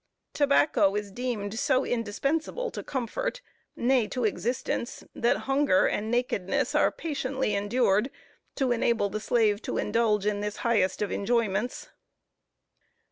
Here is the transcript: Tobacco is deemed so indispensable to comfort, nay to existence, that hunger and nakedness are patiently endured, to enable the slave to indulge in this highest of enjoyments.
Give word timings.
Tobacco 0.33 0.95
is 0.95 1.11
deemed 1.11 1.59
so 1.59 1.85
indispensable 1.85 2.71
to 2.71 2.81
comfort, 2.81 3.39
nay 3.75 4.07
to 4.07 4.23
existence, 4.23 5.03
that 5.13 5.37
hunger 5.45 5.85
and 5.85 6.09
nakedness 6.09 6.73
are 6.73 6.91
patiently 6.91 7.53
endured, 7.53 8.09
to 8.55 8.71
enable 8.71 9.11
the 9.11 9.19
slave 9.19 9.61
to 9.61 9.77
indulge 9.77 10.25
in 10.25 10.41
this 10.41 10.55
highest 10.65 11.03
of 11.03 11.11
enjoyments. 11.11 11.89